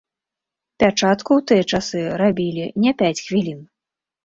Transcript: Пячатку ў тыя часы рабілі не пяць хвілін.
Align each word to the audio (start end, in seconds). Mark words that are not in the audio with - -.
Пячатку 0.83 1.31
ў 1.41 1.45
тыя 1.51 1.63
часы 1.75 2.01
рабілі 2.23 2.65
не 2.87 2.97
пяць 3.05 3.15
хвілін. 3.25 3.65